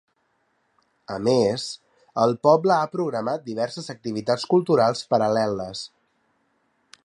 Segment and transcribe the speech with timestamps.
[1.15, 1.65] A més,
[2.23, 5.87] el poble ha programat diverses activitats culturals paral·leles.